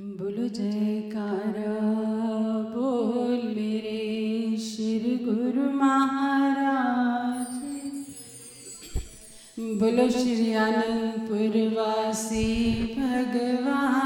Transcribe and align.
बोलो 0.00 0.46
जयकारा 0.48 1.72
बोल 2.74 3.42
मेरे 3.56 4.56
श्री 4.56 5.16
गुरु 5.24 5.64
महाराज। 5.72 7.52
बोलो 9.80 10.08
श्री 10.10 10.52
आनंदपुर 10.54 11.58
वासी 11.74 12.46
भगवान। 12.94 14.01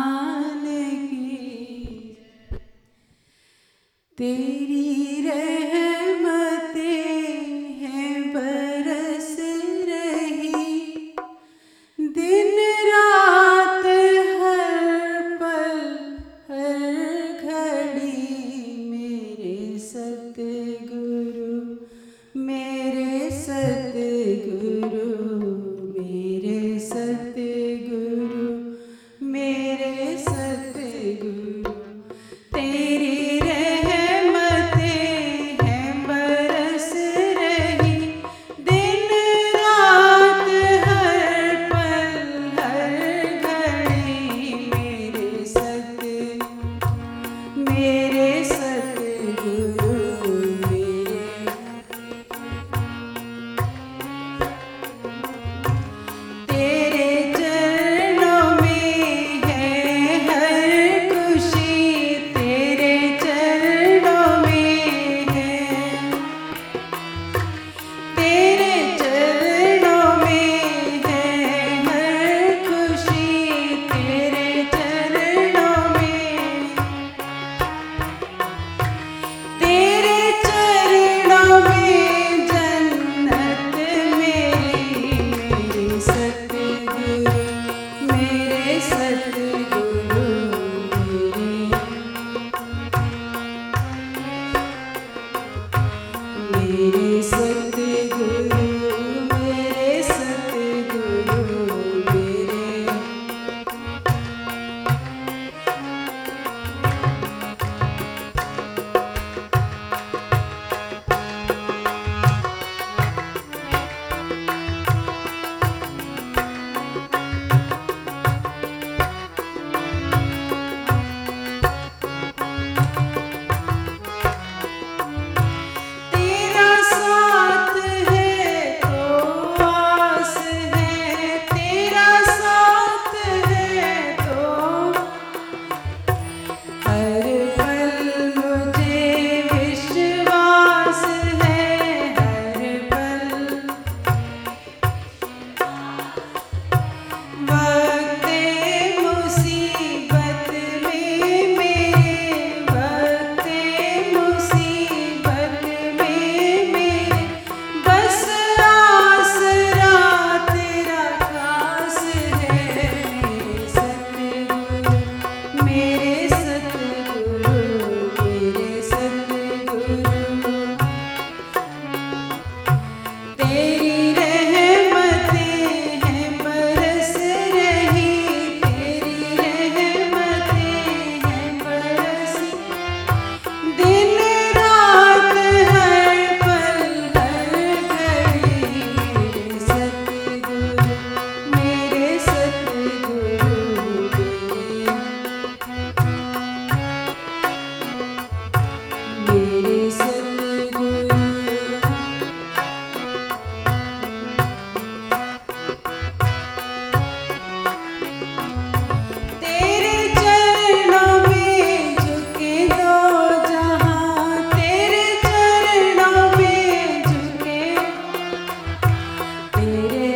Aire. 219.66 220.15